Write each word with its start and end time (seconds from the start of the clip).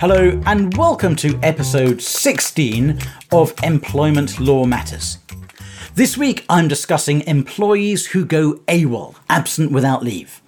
Hello, 0.00 0.42
and 0.44 0.76
welcome 0.76 1.14
to 1.16 1.38
episode 1.44 2.02
16 2.02 2.98
of 3.30 3.54
Employment 3.62 4.40
Law 4.40 4.64
Matters. 4.64 5.18
This 5.94 6.18
week 6.18 6.44
I'm 6.48 6.66
discussing 6.66 7.20
employees 7.22 8.06
who 8.06 8.24
go 8.24 8.54
AWOL, 8.66 9.14
absent 9.30 9.70
without 9.70 10.02
leave. 10.02 10.42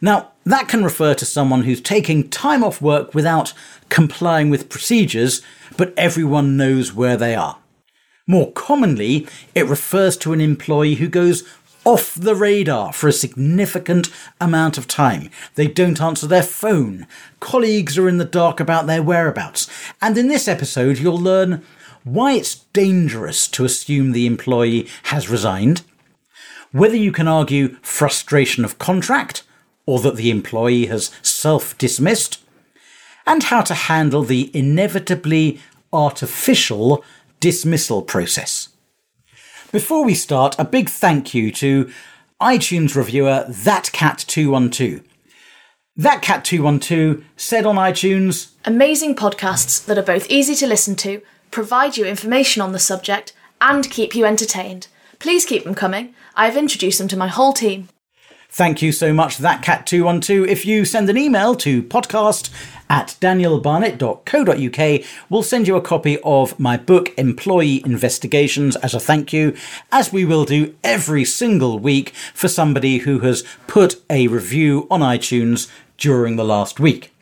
Now, 0.00 0.32
that 0.44 0.66
can 0.66 0.82
refer 0.82 1.12
to 1.12 1.26
someone 1.26 1.64
who's 1.64 1.82
taking 1.82 2.30
time 2.30 2.64
off 2.64 2.80
work 2.80 3.14
without 3.14 3.52
complying 3.90 4.48
with 4.48 4.70
procedures, 4.70 5.42
but 5.76 5.92
everyone 5.98 6.56
knows 6.56 6.94
where 6.94 7.18
they 7.18 7.34
are. 7.34 7.58
More 8.26 8.50
commonly, 8.52 9.28
it 9.54 9.66
refers 9.66 10.16
to 10.18 10.32
an 10.32 10.40
employee 10.40 10.94
who 10.94 11.08
goes 11.08 11.46
off 11.84 12.14
the 12.14 12.34
radar 12.34 12.92
for 12.92 13.08
a 13.08 13.12
significant 13.12 14.10
amount 14.40 14.76
of 14.76 14.86
time. 14.86 15.30
They 15.54 15.66
don't 15.66 16.00
answer 16.00 16.26
their 16.26 16.42
phone. 16.42 17.06
Colleagues 17.40 17.96
are 17.98 18.08
in 18.08 18.18
the 18.18 18.24
dark 18.24 18.60
about 18.60 18.86
their 18.86 19.02
whereabouts. 19.02 19.68
And 20.02 20.18
in 20.18 20.28
this 20.28 20.46
episode, 20.46 20.98
you'll 20.98 21.18
learn 21.18 21.64
why 22.04 22.32
it's 22.32 22.56
dangerous 22.72 23.48
to 23.48 23.64
assume 23.64 24.12
the 24.12 24.26
employee 24.26 24.88
has 25.04 25.28
resigned, 25.28 25.82
whether 26.72 26.96
you 26.96 27.12
can 27.12 27.28
argue 27.28 27.76
frustration 27.82 28.64
of 28.64 28.78
contract 28.78 29.42
or 29.86 30.00
that 30.00 30.16
the 30.16 30.30
employee 30.30 30.86
has 30.86 31.10
self 31.22 31.76
dismissed, 31.78 32.38
and 33.26 33.44
how 33.44 33.60
to 33.60 33.74
handle 33.74 34.22
the 34.22 34.50
inevitably 34.56 35.60
artificial 35.92 37.04
dismissal 37.40 38.02
process. 38.02 38.68
Before 39.72 40.04
we 40.04 40.14
start, 40.14 40.56
a 40.58 40.64
big 40.64 40.88
thank 40.88 41.32
you 41.32 41.52
to 41.52 41.92
iTunes 42.40 42.96
reviewer 42.96 43.44
ThatCat212. 43.48 45.04
ThatCat212 45.96 47.22
said 47.36 47.64
on 47.66 47.76
iTunes 47.76 48.50
Amazing 48.64 49.14
podcasts 49.14 49.84
that 49.86 49.96
are 49.96 50.02
both 50.02 50.28
easy 50.28 50.56
to 50.56 50.66
listen 50.66 50.96
to, 50.96 51.22
provide 51.52 51.96
you 51.96 52.04
information 52.04 52.60
on 52.60 52.72
the 52.72 52.80
subject, 52.80 53.32
and 53.60 53.88
keep 53.88 54.16
you 54.16 54.24
entertained. 54.24 54.88
Please 55.20 55.44
keep 55.44 55.62
them 55.62 55.76
coming. 55.76 56.14
I've 56.34 56.56
introduced 56.56 56.98
them 56.98 57.06
to 57.06 57.16
my 57.16 57.28
whole 57.28 57.52
team. 57.52 57.90
Thank 58.52 58.82
you 58.82 58.90
so 58.90 59.12
much, 59.12 59.38
ThatCat212. 59.38 60.48
If 60.48 60.66
you 60.66 60.84
send 60.84 61.08
an 61.08 61.16
email 61.16 61.54
to 61.54 61.84
podcast 61.84 62.50
at 62.88 63.16
danielbarnett.co.uk, 63.20 65.06
we'll 65.30 65.42
send 65.44 65.68
you 65.68 65.76
a 65.76 65.80
copy 65.80 66.18
of 66.24 66.58
my 66.58 66.76
book, 66.76 67.16
Employee 67.16 67.80
Investigations, 67.84 68.74
as 68.76 68.92
a 68.92 68.98
thank 68.98 69.32
you, 69.32 69.56
as 69.92 70.12
we 70.12 70.24
will 70.24 70.44
do 70.44 70.74
every 70.82 71.24
single 71.24 71.78
week 71.78 72.12
for 72.34 72.48
somebody 72.48 72.98
who 72.98 73.20
has 73.20 73.44
put 73.68 74.02
a 74.10 74.26
review 74.26 74.88
on 74.90 74.98
iTunes 74.98 75.70
during 75.96 76.34
the 76.34 76.44
last 76.44 76.80
week. 76.80 77.14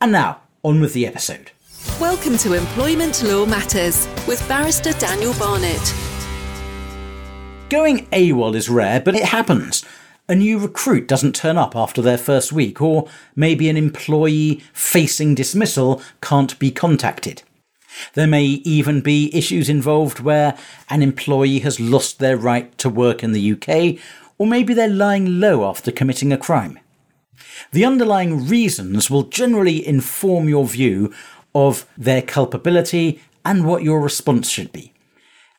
And 0.00 0.10
now, 0.10 0.40
on 0.64 0.80
with 0.80 0.92
the 0.92 1.06
episode. 1.06 1.52
Welcome 2.00 2.36
to 2.38 2.54
Employment 2.54 3.22
Law 3.22 3.46
Matters 3.46 4.08
with 4.26 4.44
Barrister 4.48 4.92
Daniel 4.94 5.34
Barnett. 5.34 5.94
Going 7.70 8.06
AWOL 8.08 8.56
is 8.56 8.68
rare, 8.68 8.98
but 8.98 9.14
it 9.14 9.26
happens. 9.26 9.84
A 10.26 10.34
new 10.34 10.58
recruit 10.58 11.06
doesn't 11.06 11.34
turn 11.34 11.58
up 11.58 11.76
after 11.76 12.00
their 12.00 12.16
first 12.16 12.50
week, 12.50 12.80
or 12.80 13.06
maybe 13.36 13.68
an 13.68 13.76
employee 13.76 14.62
facing 14.72 15.34
dismissal 15.34 16.00
can't 16.22 16.58
be 16.58 16.70
contacted. 16.70 17.42
There 18.14 18.26
may 18.26 18.44
even 18.44 19.02
be 19.02 19.30
issues 19.36 19.68
involved 19.68 20.20
where 20.20 20.56
an 20.88 21.02
employee 21.02 21.58
has 21.58 21.78
lost 21.78 22.20
their 22.20 22.38
right 22.38 22.76
to 22.78 22.88
work 22.88 23.22
in 23.22 23.32
the 23.32 23.52
UK, 23.52 24.02
or 24.38 24.46
maybe 24.46 24.72
they're 24.72 24.88
lying 24.88 25.40
low 25.40 25.68
after 25.68 25.92
committing 25.92 26.32
a 26.32 26.38
crime. 26.38 26.78
The 27.72 27.84
underlying 27.84 28.48
reasons 28.48 29.10
will 29.10 29.24
generally 29.24 29.86
inform 29.86 30.48
your 30.48 30.64
view 30.64 31.12
of 31.54 31.86
their 31.98 32.22
culpability 32.22 33.20
and 33.44 33.66
what 33.66 33.82
your 33.82 34.00
response 34.00 34.48
should 34.48 34.72
be. 34.72 34.94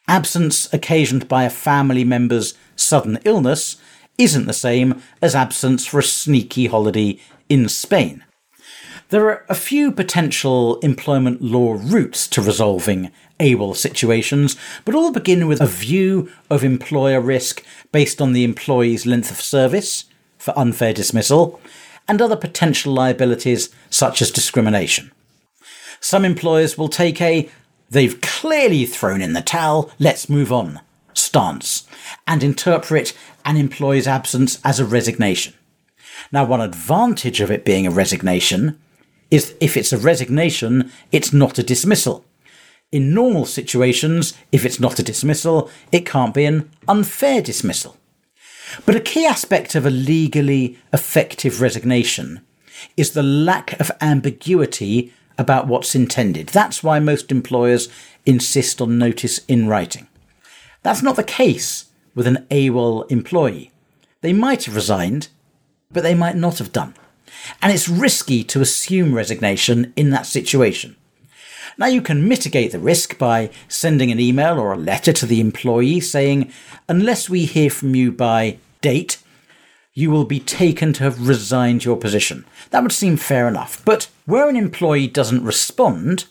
Absence 0.07 0.73
occasioned 0.73 1.27
by 1.27 1.43
a 1.43 1.51
family 1.51 2.03
member's 2.03 2.55
sudden 2.75 3.19
illness 3.25 3.77
isn't 4.17 4.45
the 4.45 4.53
same 4.53 5.01
as 5.21 5.35
absence 5.35 5.85
for 5.85 5.99
a 5.99 6.03
sneaky 6.03 6.67
holiday 6.67 7.19
in 7.49 7.67
Spain. 7.69 8.23
There 9.09 9.25
are 9.25 9.45
a 9.47 9.55
few 9.55 9.91
potential 9.91 10.79
employment 10.79 11.41
law 11.41 11.77
routes 11.79 12.27
to 12.29 12.41
resolving 12.41 13.11
AWOL 13.39 13.75
situations, 13.75 14.57
but 14.83 14.95
all 14.95 15.11
begin 15.11 15.47
with 15.47 15.61
a 15.61 15.67
view 15.67 16.31
of 16.49 16.63
employer 16.63 17.21
risk 17.21 17.63
based 17.91 18.19
on 18.19 18.33
the 18.33 18.43
employee's 18.43 19.05
length 19.05 19.29
of 19.29 19.39
service 19.39 20.05
for 20.39 20.57
unfair 20.57 20.91
dismissal 20.91 21.61
and 22.07 22.21
other 22.21 22.35
potential 22.35 22.93
liabilities 22.93 23.69
such 23.91 24.21
as 24.21 24.31
discrimination. 24.31 25.11
Some 25.99 26.25
employers 26.25 26.77
will 26.77 26.89
take 26.89 27.21
a 27.21 27.49
they've 27.91 28.19
clearly 28.21 28.85
thrown 28.85 29.21
in 29.21 29.33
the 29.33 29.41
towel, 29.41 29.91
let's 29.99 30.29
move 30.29 30.51
on 30.51 30.81
stance 31.15 31.87
and 32.27 32.43
interpret 32.43 33.13
an 33.43 33.57
employee's 33.57 34.07
absence 34.07 34.59
as 34.63 34.79
a 34.79 34.85
resignation. 34.85 35.53
Now, 36.31 36.45
one 36.45 36.61
advantage 36.61 37.41
of 37.41 37.51
it 37.51 37.65
being 37.65 37.87
a 37.87 37.91
resignation 37.91 38.79
is 39.31 39.55
if 39.59 39.75
it's 39.75 39.93
a 39.93 39.97
resignation, 39.97 40.91
it's 41.11 41.33
not 41.33 41.57
a 41.57 41.63
dismissal. 41.63 42.25
In 42.91 43.13
normal 43.13 43.45
situations, 43.45 44.33
if 44.51 44.65
it's 44.65 44.79
not 44.79 44.99
a 44.99 45.03
dismissal, 45.03 45.69
it 45.91 46.05
can't 46.05 46.33
be 46.33 46.45
an 46.45 46.69
unfair 46.87 47.41
dismissal. 47.41 47.97
But 48.85 48.95
a 48.95 49.01
key 49.01 49.25
aspect 49.25 49.75
of 49.75 49.85
a 49.85 49.89
legally 49.89 50.77
effective 50.93 51.61
resignation 51.61 52.41
is 52.97 53.11
the 53.11 53.23
lack 53.23 53.79
of 53.79 53.91
ambiguity 54.01 55.13
about 55.37 55.67
what's 55.67 55.95
intended. 55.95 56.47
That's 56.47 56.83
why 56.83 56.99
most 56.99 57.31
employers 57.31 57.89
insist 58.25 58.81
on 58.81 58.97
notice 58.97 59.39
in 59.47 59.67
writing. 59.67 60.07
That's 60.85 61.01
not 61.01 61.15
the 61.15 61.23
case 61.23 61.85
with 62.13 62.27
an 62.27 62.45
AWOL 62.51 63.09
employee. 63.09 63.71
They 64.21 64.33
might 64.33 64.65
have 64.65 64.75
resigned, 64.75 65.29
but 65.91 66.03
they 66.03 66.13
might 66.13 66.35
not 66.35 66.59
have 66.59 66.71
done. 66.71 66.93
And 67.59 67.73
it's 67.73 67.89
risky 67.89 68.43
to 68.43 68.61
assume 68.61 69.15
resignation 69.15 69.93
in 69.95 70.11
that 70.11 70.27
situation. 70.27 70.95
Now, 71.75 71.87
you 71.87 72.03
can 72.03 72.27
mitigate 72.27 72.71
the 72.71 72.77
risk 72.77 73.17
by 73.17 73.49
sending 73.67 74.11
an 74.11 74.19
email 74.19 74.59
or 74.59 74.73
a 74.73 74.77
letter 74.77 75.11
to 75.13 75.25
the 75.25 75.41
employee 75.41 76.01
saying, 76.01 76.51
unless 76.87 77.31
we 77.31 77.45
hear 77.45 77.71
from 77.71 77.95
you 77.95 78.11
by 78.11 78.59
date, 78.81 79.17
you 79.95 80.11
will 80.11 80.25
be 80.25 80.39
taken 80.39 80.93
to 80.93 81.03
have 81.03 81.27
resigned 81.27 81.83
your 81.83 81.97
position. 81.97 82.45
That 82.69 82.83
would 82.83 82.91
seem 82.91 83.17
fair 83.17 83.47
enough. 83.47 83.83
But 83.83 84.09
where 84.27 84.47
an 84.47 84.55
employee 84.55 85.07
doesn't 85.07 85.43
respond, 85.43 86.25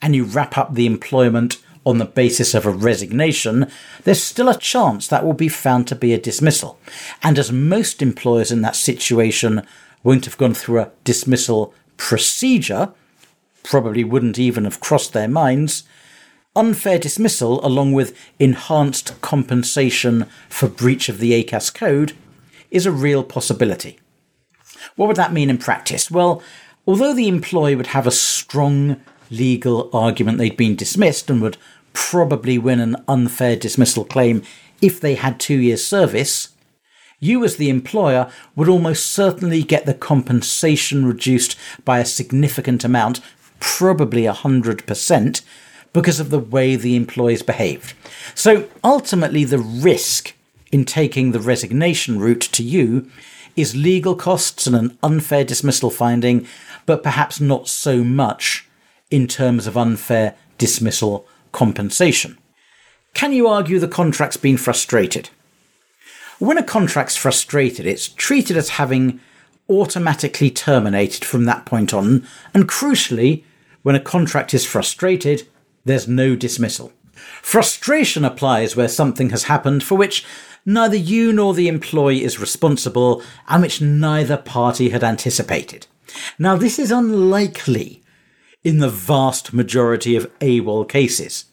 and 0.00 0.14
you 0.14 0.22
wrap 0.22 0.56
up 0.56 0.74
the 0.74 0.86
employment 0.86 1.58
on 1.88 1.96
the 1.96 2.04
basis 2.04 2.52
of 2.54 2.66
a 2.66 2.70
resignation, 2.70 3.66
there's 4.04 4.22
still 4.22 4.50
a 4.50 4.58
chance 4.58 5.08
that 5.08 5.24
will 5.24 5.32
be 5.32 5.48
found 5.48 5.88
to 5.88 5.96
be 5.96 6.12
a 6.12 6.20
dismissal. 6.20 6.78
And 7.22 7.38
as 7.38 7.50
most 7.50 8.02
employers 8.02 8.52
in 8.52 8.60
that 8.60 8.76
situation 8.76 9.66
won't 10.02 10.26
have 10.26 10.36
gone 10.36 10.52
through 10.52 10.80
a 10.80 10.90
dismissal 11.04 11.72
procedure, 11.96 12.92
probably 13.62 14.04
wouldn't 14.04 14.38
even 14.38 14.64
have 14.64 14.80
crossed 14.80 15.14
their 15.14 15.28
minds, 15.28 15.84
unfair 16.54 16.98
dismissal 16.98 17.64
along 17.64 17.92
with 17.92 18.14
enhanced 18.38 19.18
compensation 19.22 20.26
for 20.50 20.68
breach 20.68 21.08
of 21.08 21.18
the 21.18 21.32
ACAS 21.32 21.72
code 21.72 22.12
is 22.70 22.84
a 22.84 22.92
real 22.92 23.24
possibility. 23.24 23.98
What 24.96 25.06
would 25.06 25.16
that 25.16 25.32
mean 25.32 25.48
in 25.48 25.56
practice? 25.56 26.10
Well, 26.10 26.42
although 26.86 27.14
the 27.14 27.28
employee 27.28 27.76
would 27.76 27.88
have 27.88 28.06
a 28.06 28.10
strong 28.10 29.00
legal 29.30 29.90
argument 29.92 30.38
they'd 30.38 30.56
been 30.56 30.76
dismissed 30.76 31.30
and 31.30 31.42
would 31.42 31.56
probably 31.92 32.58
win 32.58 32.80
an 32.80 32.96
unfair 33.06 33.56
dismissal 33.56 34.04
claim 34.04 34.42
if 34.80 35.00
they 35.00 35.14
had 35.14 35.40
two 35.40 35.58
years' 35.58 35.86
service, 35.86 36.50
you 37.20 37.44
as 37.44 37.56
the 37.56 37.68
employer 37.68 38.30
would 38.54 38.68
almost 38.68 39.06
certainly 39.06 39.62
get 39.62 39.86
the 39.86 39.94
compensation 39.94 41.04
reduced 41.04 41.56
by 41.84 41.98
a 41.98 42.04
significant 42.04 42.84
amount, 42.84 43.20
probably 43.58 44.22
100%, 44.22 45.42
because 45.92 46.20
of 46.20 46.30
the 46.30 46.38
way 46.38 46.76
the 46.76 46.94
employees 46.94 47.42
behaved. 47.42 47.94
So 48.34 48.68
ultimately, 48.84 49.44
the 49.44 49.58
risk 49.58 50.34
in 50.70 50.84
taking 50.84 51.32
the 51.32 51.40
resignation 51.40 52.18
route 52.20 52.40
to 52.40 52.62
you 52.62 53.10
is 53.56 53.74
legal 53.74 54.14
costs 54.14 54.66
and 54.66 54.76
an 54.76 54.98
unfair 55.02 55.44
dismissal 55.44 55.90
finding, 55.90 56.46
but 56.86 57.02
perhaps 57.02 57.40
not 57.40 57.68
so 57.68 58.04
much 58.04 58.68
in 59.10 59.26
terms 59.26 59.66
of 59.66 59.76
unfair 59.76 60.36
dismissal 60.58 61.26
compensation. 61.52 62.38
Can 63.14 63.32
you 63.32 63.48
argue 63.48 63.78
the 63.78 63.88
contract's 63.88 64.36
been 64.36 64.56
frustrated? 64.56 65.30
When 66.38 66.58
a 66.58 66.62
contract's 66.62 67.16
frustrated, 67.16 67.86
it's 67.86 68.08
treated 68.08 68.56
as 68.56 68.70
having 68.70 69.20
automatically 69.68 70.50
terminated 70.50 71.24
from 71.24 71.44
that 71.44 71.66
point 71.66 71.92
on, 71.92 72.26
and 72.54 72.68
crucially, 72.68 73.42
when 73.82 73.96
a 73.96 74.00
contract 74.00 74.54
is 74.54 74.64
frustrated, 74.64 75.48
there's 75.84 76.06
no 76.06 76.36
dismissal. 76.36 76.92
Frustration 77.42 78.24
applies 78.24 78.76
where 78.76 78.88
something 78.88 79.30
has 79.30 79.44
happened 79.44 79.82
for 79.82 79.96
which 79.96 80.24
neither 80.64 80.96
you 80.96 81.32
nor 81.32 81.54
the 81.54 81.68
employee 81.68 82.22
is 82.22 82.38
responsible 82.38 83.22
and 83.48 83.62
which 83.62 83.80
neither 83.80 84.36
party 84.36 84.90
had 84.90 85.02
anticipated. 85.02 85.86
Now, 86.38 86.56
this 86.56 86.78
is 86.78 86.90
unlikely 86.90 88.02
in 88.68 88.80
the 88.80 88.90
vast 88.90 89.54
majority 89.54 90.14
of 90.14 90.30
AWOL 90.40 90.86
cases. 90.86 91.46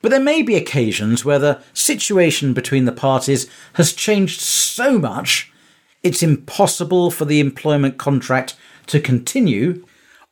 But 0.00 0.10
there 0.10 0.18
may 0.18 0.40
be 0.40 0.56
occasions 0.56 1.22
where 1.22 1.38
the 1.38 1.60
situation 1.74 2.54
between 2.54 2.86
the 2.86 2.92
parties 2.92 3.46
has 3.74 3.92
changed 3.92 4.40
so 4.40 4.98
much 4.98 5.52
it's 6.02 6.22
impossible 6.22 7.10
for 7.10 7.26
the 7.26 7.40
employment 7.40 7.98
contract 7.98 8.56
to 8.86 9.00
continue 9.00 9.84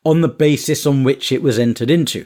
on 0.03 0.23
the 0.23 0.29
basis 0.29 0.87
on 0.87 1.05
which 1.05 1.31
it 1.31 1.43
was 1.43 1.59
entered 1.59 1.91
into. 1.91 2.25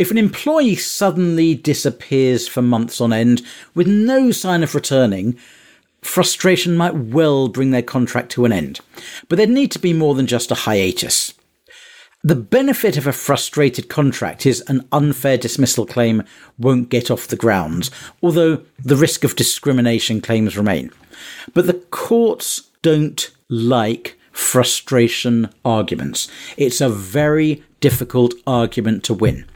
If 0.00 0.10
an 0.10 0.18
employee 0.18 0.74
suddenly 0.74 1.54
disappears 1.54 2.48
for 2.48 2.60
months 2.60 3.00
on 3.00 3.12
end 3.12 3.40
with 3.72 3.86
no 3.86 4.32
sign 4.32 4.64
of 4.64 4.74
returning, 4.74 5.38
frustration 6.02 6.76
might 6.76 6.96
well 6.96 7.46
bring 7.46 7.70
their 7.70 7.82
contract 7.82 8.32
to 8.32 8.44
an 8.46 8.52
end. 8.52 8.80
But 9.28 9.36
there'd 9.36 9.48
need 9.48 9.70
to 9.70 9.78
be 9.78 9.92
more 9.92 10.16
than 10.16 10.26
just 10.26 10.50
a 10.50 10.56
hiatus. 10.56 11.34
The 12.26 12.34
benefit 12.34 12.96
of 12.96 13.06
a 13.06 13.12
frustrated 13.12 13.88
contract 13.88 14.46
is 14.46 14.60
an 14.62 14.88
unfair 14.90 15.38
dismissal 15.38 15.86
claim 15.86 16.24
won't 16.58 16.88
get 16.88 17.08
off 17.08 17.28
the 17.28 17.36
ground, 17.36 17.88
although 18.20 18.62
the 18.82 18.96
risk 18.96 19.22
of 19.22 19.36
discrimination 19.36 20.20
claims 20.20 20.56
remain. 20.56 20.90
But 21.54 21.68
the 21.68 21.74
courts 21.74 22.62
don't 22.82 23.30
like 23.48 24.18
frustration 24.32 25.50
arguments. 25.64 26.26
It's 26.56 26.80
a 26.80 26.88
very 26.88 27.62
difficult 27.78 28.34
argument 28.44 29.04
to 29.04 29.14
win. 29.14 29.46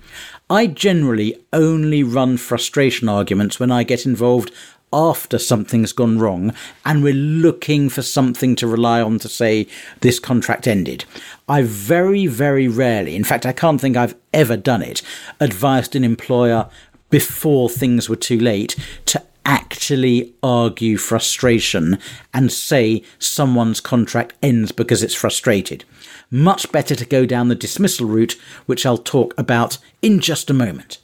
I 0.49 0.69
generally 0.69 1.45
only 1.53 2.05
run 2.05 2.37
frustration 2.37 3.09
arguments 3.09 3.59
when 3.59 3.73
I 3.73 3.83
get 3.83 4.07
involved 4.07 4.53
after 4.93 5.39
something's 5.39 5.93
gone 5.93 6.19
wrong 6.19 6.53
and 6.85 7.03
we're 7.03 7.15
looking 7.15 7.89
for 7.89 8.03
something 8.03 8.57
to 8.57 8.67
rely 8.67 9.01
on 9.01 9.19
to 9.19 9.29
say 9.29 9.67
this 10.01 10.19
contract 10.19 10.67
ended. 10.67 11.05
I 11.49 11.63
very, 11.63 12.27
very 12.27 12.69
rarely, 12.69 13.17
in 13.17 13.25
fact, 13.25 13.47
I 13.47 13.53
can't 13.53 13.81
think 13.81 13.97
I've 13.97 14.17
ever 14.33 14.57
done 14.57 14.83
it, 14.83 15.03
advised 15.39 15.95
an 15.95 16.05
employer 16.05 16.69
before 17.11 17.69
things 17.69 18.09
were 18.09 18.17
too 18.17 18.39
late 18.39 18.77
to 19.07 19.23
actually 19.45 20.33
argue 20.43 20.97
frustration 20.97 21.99
and 22.33 22.53
say 22.53 23.03
someone's 23.19 23.81
contract 23.81 24.35
ends 24.43 24.71
because 24.71 25.03
it's 25.03 25.15
frustrated. 25.15 25.85
Much 26.31 26.71
better 26.71 26.95
to 26.95 27.05
go 27.05 27.27
down 27.27 27.49
the 27.49 27.55
dismissal 27.55 28.07
route, 28.07 28.37
which 28.67 28.87
I'll 28.87 28.99
talk 28.99 29.35
about 29.37 29.79
in 30.03 30.21
just 30.21 30.51
a 30.51 30.55
moment. 30.55 30.99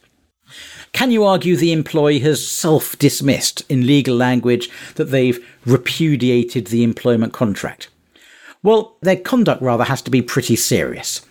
Can 0.93 1.11
you 1.11 1.25
argue 1.25 1.57
the 1.57 1.73
employee 1.73 2.21
has 2.21 2.47
self 2.47 2.99
dismissed 2.99 3.63
in 3.69 3.87
legal 3.87 4.17
language 4.17 4.71
that 4.95 5.11
they've 5.11 5.45
repudiated 5.65 6.69
the 6.69 6.83
employment 6.83 7.33
contract? 7.33 7.89
Well, 8.63 8.97
their 9.01 9.17
conduct 9.17 9.63
rather 9.63 9.85
has 9.85 10.03
to 10.03 10.11
be 10.11 10.23
pretty 10.23 10.57
serious. 10.57 11.25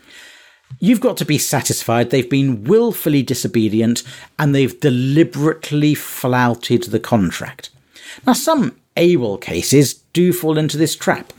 You've 0.79 1.01
got 1.01 1.17
to 1.17 1.25
be 1.25 1.37
satisfied 1.37 2.09
they've 2.09 2.29
been 2.29 2.63
willfully 2.63 3.23
disobedient 3.23 4.03
and 4.37 4.53
they've 4.53 4.79
deliberately 4.79 5.95
flouted 5.95 6.83
the 6.83 6.99
contract. 6.99 7.69
Now, 8.25 8.33
some 8.33 8.75
AWOL 8.97 9.39
cases 9.41 9.95
do 10.13 10.31
fall 10.31 10.57
into 10.57 10.77
this 10.77 10.95
trap, 10.95 11.33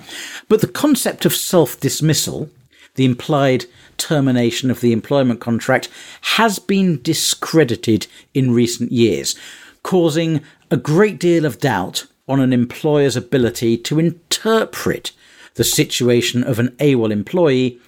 but 0.49 0.61
the 0.61 0.69
concept 0.69 1.25
of 1.25 1.35
self 1.35 1.81
dismissal, 1.81 2.51
the 2.95 3.05
implied 3.05 3.67
termination 3.99 4.71
of 4.71 4.81
the 4.81 4.93
employment 4.93 5.41
contract 5.41 5.89
has 6.23 6.59
been 6.59 7.01
discredited 7.03 8.07
in 8.35 8.53
recent 8.53 8.93
years, 8.93 9.35
causing 9.83 10.41
a 10.71 10.77
great 10.77 11.19
deal 11.19 11.45
of 11.45 11.59
doubt 11.59 12.07
on 12.29 12.41
an 12.41 12.53
employer's 12.53 13.17
ability 13.17 13.77
to 13.77 13.99
interpret 13.99 15.13
the 15.55 15.65
situation 15.65 16.43
of 16.43 16.59
an 16.59 16.69
AWOL 16.79 17.11
employee 17.11 17.79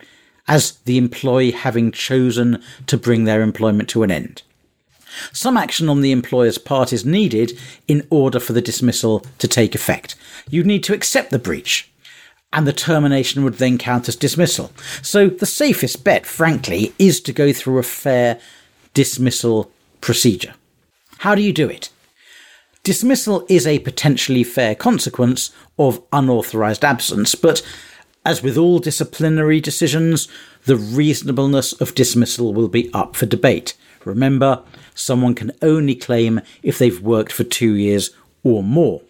as 0.46 0.72
the 0.84 0.96
employee 0.96 1.50
having 1.50 1.92
chosen 1.92 2.62
to 2.86 2.96
bring 2.96 3.24
their 3.24 3.42
employment 3.42 3.88
to 3.90 4.02
an 4.02 4.10
end. 4.10 4.42
Some 5.32 5.56
action 5.56 5.88
on 5.88 6.00
the 6.00 6.12
employer's 6.12 6.58
part 6.58 6.92
is 6.92 7.04
needed 7.04 7.58
in 7.86 8.06
order 8.10 8.40
for 8.40 8.52
the 8.52 8.62
dismissal 8.62 9.24
to 9.38 9.48
take 9.48 9.74
effect. 9.74 10.14
You'd 10.48 10.66
need 10.66 10.84
to 10.84 10.94
accept 10.94 11.30
the 11.30 11.38
breach, 11.38 11.90
and 12.52 12.66
the 12.66 12.72
termination 12.72 13.44
would 13.44 13.54
then 13.54 13.78
count 13.78 14.08
as 14.08 14.16
dismissal. 14.16 14.72
So 15.02 15.28
the 15.28 15.46
safest 15.46 16.04
bet, 16.04 16.26
frankly, 16.26 16.94
is 16.98 17.20
to 17.22 17.32
go 17.32 17.52
through 17.52 17.78
a 17.78 17.82
fair 17.82 18.40
dismissal 18.94 19.70
procedure. 20.00 20.54
How 21.18 21.34
do 21.34 21.42
you 21.42 21.52
do 21.52 21.68
it? 21.68 21.90
Dismissal 22.84 23.44
is 23.48 23.66
a 23.66 23.80
potentially 23.80 24.44
fair 24.44 24.74
consequence 24.74 25.50
of 25.78 26.02
unauthorized 26.12 26.84
absence, 26.84 27.34
but 27.34 27.62
as 28.24 28.42
with 28.42 28.56
all 28.56 28.78
disciplinary 28.78 29.60
decisions, 29.60 30.28
the 30.64 30.76
reasonableness 30.76 31.72
of 31.80 31.94
dismissal 31.94 32.54
will 32.54 32.68
be 32.68 32.92
up 32.92 33.14
for 33.14 33.26
debate. 33.26 33.74
Remember, 34.04 34.62
someone 34.94 35.34
can 35.34 35.52
only 35.60 35.94
claim 35.94 36.40
if 36.62 36.78
they've 36.78 37.00
worked 37.00 37.32
for 37.32 37.44
two 37.44 37.74
years 37.74 38.10
or 38.42 38.62
more. 38.62 39.02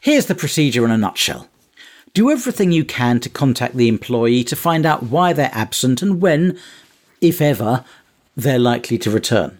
Here's 0.00 0.26
the 0.26 0.34
procedure 0.34 0.84
in 0.84 0.90
a 0.90 0.98
nutshell. 0.98 1.47
Do 2.18 2.32
everything 2.32 2.72
you 2.72 2.84
can 2.84 3.20
to 3.20 3.28
contact 3.28 3.76
the 3.76 3.86
employee 3.86 4.42
to 4.42 4.56
find 4.56 4.84
out 4.84 5.04
why 5.04 5.32
they're 5.32 5.52
absent 5.52 6.02
and 6.02 6.20
when, 6.20 6.58
if 7.20 7.40
ever, 7.40 7.84
they're 8.36 8.58
likely 8.58 8.98
to 8.98 9.10
return. 9.12 9.56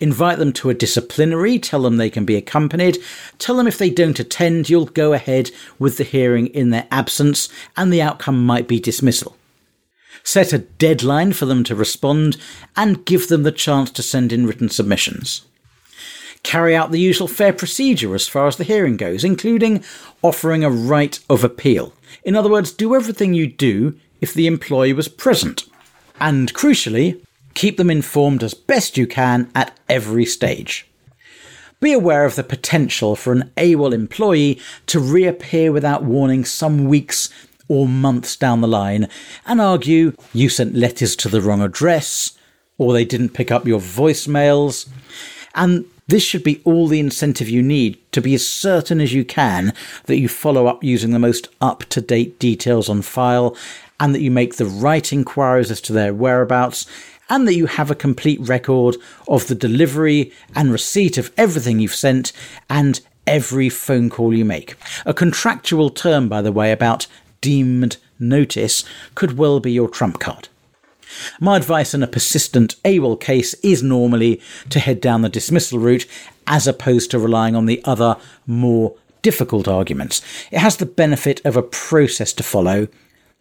Invite 0.00 0.38
them 0.38 0.54
to 0.54 0.70
a 0.70 0.74
disciplinary, 0.74 1.58
tell 1.58 1.82
them 1.82 1.98
they 1.98 2.08
can 2.08 2.24
be 2.24 2.34
accompanied, 2.34 2.96
tell 3.38 3.58
them 3.58 3.66
if 3.66 3.76
they 3.76 3.90
don't 3.90 4.18
attend, 4.18 4.70
you'll 4.70 4.86
go 4.86 5.12
ahead 5.12 5.50
with 5.78 5.98
the 5.98 6.04
hearing 6.04 6.46
in 6.46 6.70
their 6.70 6.86
absence, 6.90 7.50
and 7.76 7.92
the 7.92 8.00
outcome 8.00 8.46
might 8.46 8.66
be 8.66 8.80
dismissal. 8.80 9.36
Set 10.22 10.54
a 10.54 10.60
deadline 10.60 11.34
for 11.34 11.44
them 11.44 11.62
to 11.64 11.74
respond, 11.74 12.38
and 12.74 13.04
give 13.04 13.28
them 13.28 13.42
the 13.42 13.52
chance 13.52 13.90
to 13.90 14.02
send 14.02 14.32
in 14.32 14.46
written 14.46 14.70
submissions 14.70 15.44
carry 16.46 16.76
out 16.76 16.92
the 16.92 17.00
usual 17.00 17.26
fair 17.26 17.52
procedure 17.52 18.14
as 18.14 18.28
far 18.28 18.46
as 18.46 18.56
the 18.56 18.62
hearing 18.62 18.96
goes, 18.96 19.24
including 19.24 19.82
offering 20.22 20.62
a 20.62 20.70
right 20.70 21.18
of 21.28 21.42
appeal. 21.42 21.92
In 22.22 22.36
other 22.36 22.48
words, 22.48 22.70
do 22.70 22.94
everything 22.94 23.34
you 23.34 23.48
do 23.48 23.98
if 24.20 24.32
the 24.32 24.46
employee 24.46 24.92
was 24.92 25.08
present. 25.08 25.64
And 26.20 26.54
crucially, 26.54 27.20
keep 27.54 27.76
them 27.76 27.90
informed 27.90 28.44
as 28.44 28.54
best 28.54 28.96
you 28.96 29.08
can 29.08 29.50
at 29.56 29.76
every 29.88 30.24
stage. 30.24 30.86
Be 31.80 31.92
aware 31.92 32.24
of 32.24 32.36
the 32.36 32.44
potential 32.44 33.16
for 33.16 33.32
an 33.32 33.50
AWOL 33.56 33.92
employee 33.92 34.60
to 34.86 35.00
reappear 35.00 35.72
without 35.72 36.04
warning 36.04 36.44
some 36.44 36.86
weeks 36.86 37.28
or 37.66 37.88
months 37.88 38.36
down 38.36 38.60
the 38.60 38.68
line 38.68 39.08
and 39.46 39.60
argue 39.60 40.12
you 40.32 40.48
sent 40.48 40.76
letters 40.76 41.16
to 41.16 41.28
the 41.28 41.40
wrong 41.40 41.60
address 41.60 42.38
or 42.78 42.92
they 42.92 43.04
didn't 43.04 43.30
pick 43.30 43.50
up 43.50 43.66
your 43.66 43.80
voicemails. 43.80 44.88
And 45.52 45.86
this 46.08 46.22
should 46.22 46.44
be 46.44 46.60
all 46.64 46.86
the 46.86 47.00
incentive 47.00 47.48
you 47.48 47.62
need 47.62 47.98
to 48.12 48.20
be 48.20 48.34
as 48.34 48.46
certain 48.46 49.00
as 49.00 49.12
you 49.12 49.24
can 49.24 49.72
that 50.04 50.18
you 50.18 50.28
follow 50.28 50.66
up 50.66 50.82
using 50.84 51.10
the 51.10 51.18
most 51.18 51.48
up 51.60 51.84
to 51.84 52.00
date 52.00 52.38
details 52.38 52.88
on 52.88 53.02
file 53.02 53.56
and 53.98 54.14
that 54.14 54.20
you 54.20 54.30
make 54.30 54.56
the 54.56 54.66
right 54.66 55.12
inquiries 55.12 55.70
as 55.70 55.80
to 55.80 55.92
their 55.92 56.14
whereabouts 56.14 56.86
and 57.28 57.48
that 57.48 57.54
you 57.54 57.66
have 57.66 57.90
a 57.90 57.94
complete 57.94 58.40
record 58.40 58.96
of 59.26 59.48
the 59.48 59.54
delivery 59.54 60.32
and 60.54 60.70
receipt 60.70 61.18
of 61.18 61.32
everything 61.36 61.80
you've 61.80 61.94
sent 61.94 62.32
and 62.70 63.00
every 63.26 63.68
phone 63.68 64.08
call 64.08 64.32
you 64.32 64.44
make. 64.44 64.76
A 65.04 65.12
contractual 65.12 65.90
term, 65.90 66.28
by 66.28 66.40
the 66.40 66.52
way, 66.52 66.70
about 66.70 67.06
deemed 67.40 67.96
notice 68.18 68.84
could 69.14 69.36
well 69.36 69.60
be 69.60 69.72
your 69.72 69.88
trump 69.88 70.20
card. 70.20 70.48
My 71.40 71.56
advice 71.56 71.94
in 71.94 72.02
a 72.02 72.06
persistent 72.06 72.76
AWOL 72.84 73.20
case 73.20 73.54
is 73.62 73.82
normally 73.82 74.40
to 74.70 74.80
head 74.80 75.00
down 75.00 75.22
the 75.22 75.28
dismissal 75.28 75.78
route 75.78 76.06
as 76.46 76.66
opposed 76.66 77.10
to 77.10 77.18
relying 77.18 77.56
on 77.56 77.66
the 77.66 77.80
other, 77.84 78.16
more 78.46 78.94
difficult 79.22 79.66
arguments. 79.66 80.22
It 80.50 80.58
has 80.58 80.76
the 80.76 80.86
benefit 80.86 81.44
of 81.44 81.56
a 81.56 81.62
process 81.62 82.32
to 82.34 82.42
follow, 82.42 82.88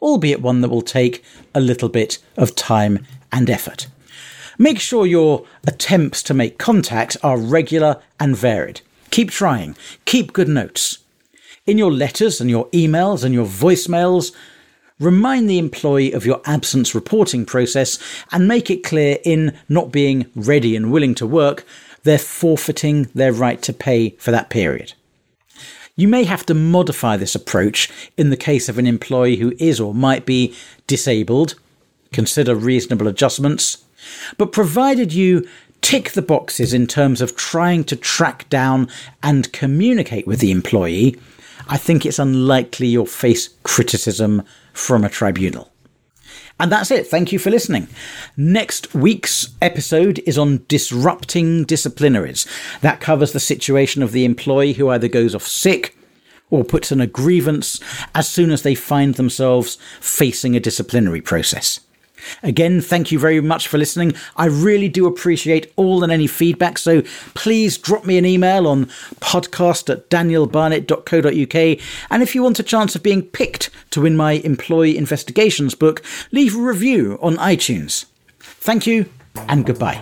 albeit 0.02 0.42
one 0.42 0.62
that 0.62 0.70
will 0.70 0.82
take 0.82 1.24
a 1.54 1.60
little 1.60 1.90
bit 1.90 2.18
of 2.38 2.56
time 2.56 3.06
and 3.32 3.50
effort. 3.50 3.88
Make 4.58 4.80
sure 4.80 5.06
your 5.06 5.46
attempts 5.68 6.24
to 6.24 6.34
make 6.34 6.58
contact 6.58 7.18
are 7.22 7.38
regular 7.38 8.02
and 8.20 8.36
varied. 8.36 8.82
Keep 9.12 9.30
trying, 9.32 9.76
keep 10.06 10.34
good 10.34 10.48
notes. 10.48 11.00
In 11.66 11.78
your 11.78 11.92
letters 11.92 12.40
and 12.40 12.50
your 12.50 12.68
emails 12.70 13.24
and 13.24 13.34
your 13.34 13.46
voicemails, 13.46 14.32
Remind 15.00 15.50
the 15.50 15.60
employee 15.60 16.14
of 16.14 16.26
your 16.26 16.42
absence 16.46 16.96
reporting 16.96 17.46
process 17.46 18.00
and 18.32 18.48
make 18.48 18.70
it 18.70 18.84
clear 18.84 19.18
in 19.26 19.58
not 19.68 19.92
being 19.92 20.26
ready 20.36 20.74
and 20.74 20.90
willing 20.90 21.14
to 21.16 21.28
work, 21.28 21.66
they're 22.04 22.18
forfeiting 22.18 23.10
their 23.14 23.34
right 23.34 23.62
to 23.64 23.74
pay 23.74 24.12
for 24.12 24.32
that 24.32 24.50
period. 24.50 24.94
You 25.98 26.08
may 26.08 26.24
have 26.24 26.46
to 26.46 26.54
modify 26.54 27.18
this 27.18 27.36
approach 27.36 27.90
in 28.16 28.30
the 28.30 28.38
case 28.38 28.70
of 28.70 28.78
an 28.78 28.88
employee 28.88 29.38
who 29.38 29.54
is 29.60 29.82
or 29.82 29.94
might 29.94 30.26
be 30.26 30.56
disabled. 30.88 31.56
Consider 32.14 32.56
reasonable 32.56 33.08
adjustments. 33.08 33.84
But 34.38 34.54
provided 34.54 35.12
you 35.12 35.46
tick 35.82 36.12
the 36.12 36.22
boxes 36.22 36.74
in 36.74 36.88
terms 36.88 37.22
of 37.22 37.36
trying 37.36 37.84
to 37.86 37.96
track 37.96 38.48
down 38.50 38.90
and 39.22 39.52
communicate 39.52 40.26
with 40.26 40.40
the 40.40 40.52
employee, 40.52 41.18
I 41.68 41.78
think 41.78 42.06
it's 42.06 42.20
unlikely 42.20 42.88
you'll 42.88 43.06
face 43.06 43.50
criticism 43.64 44.44
from 44.74 45.04
a 45.04 45.10
tribunal. 45.10 45.72
And 46.60 46.72
that's 46.72 46.92
it. 46.92 47.08
Thank 47.08 47.32
you 47.32 47.40
for 47.40 47.50
listening. 47.50 47.88
Next 48.38 48.94
week's 48.94 49.50
episode 49.62 50.20
is 50.20 50.38
on 50.38 50.64
disrupting 50.68 51.66
disciplinaries. 51.66 52.48
That 52.80 53.02
covers 53.02 53.34
the 53.34 53.42
situation 53.42 54.02
of 54.02 54.14
the 54.14 54.24
employee 54.24 54.74
who 54.74 54.90
either 54.90 55.10
goes 55.10 55.36
off 55.36 55.44
sick 55.44 55.98
or 56.50 56.64
puts 56.64 56.92
in 56.92 57.02
a 57.02 57.08
grievance 57.08 57.82
as 58.14 58.30
soon 58.30 58.52
as 58.52 58.62
they 58.62 58.76
find 58.76 59.16
themselves 59.16 59.78
facing 60.00 60.56
a 60.56 60.62
disciplinary 60.62 61.22
process. 61.22 61.82
Again, 62.44 62.82
thank 62.82 63.12
you 63.12 63.20
very 63.20 63.42
much 63.42 63.68
for 63.68 63.78
listening. 63.78 64.14
I 64.36 64.46
really 64.46 64.90
do 64.90 65.08
appreciate 65.08 65.72
all 65.76 66.04
and 66.04 66.12
any 66.12 66.28
feedback, 66.28 66.78
so 66.78 67.02
please 67.34 67.78
drop 67.78 68.06
me 68.06 68.18
an 68.18 68.26
email 68.26 68.68
on 68.68 68.86
podcast 69.20 69.90
at 69.90 70.10
danielbarnett.co.uk. 70.10 71.86
And 72.10 72.24
if 72.24 72.36
you 72.36 72.44
want 72.44 72.60
a 72.60 72.64
chance 72.64 72.96
of 72.96 73.04
being 73.04 73.24
picked 73.24 73.70
to 73.92 74.02
win 74.02 74.16
my 74.18 74.34
employee 74.34 74.98
investigations 74.98 75.76
book, 75.76 76.04
leave 76.32 76.56
a 76.56 76.62
review 76.62 77.18
on 77.22 77.38
iTunes. 77.38 78.06
Thank 78.40 78.88
you 78.88 79.06
and 79.48 79.66
goodbye. 79.66 80.02